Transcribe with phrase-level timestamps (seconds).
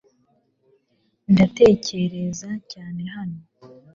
[1.31, 3.39] Ndatekereza cyane hano.